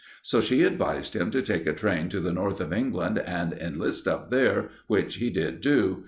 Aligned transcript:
So 0.23 0.41
she 0.41 0.63
advised 0.63 1.15
him 1.15 1.29
to 1.29 1.43
take 1.43 1.67
a 1.67 1.73
train 1.73 2.09
to 2.09 2.19
the 2.19 2.33
North 2.33 2.59
of 2.59 2.73
England, 2.73 3.19
and 3.19 3.53
enlist 3.53 4.07
up 4.07 4.31
there, 4.31 4.69
which 4.87 5.17
he 5.17 5.29
did 5.29 5.61
do. 5.61 5.99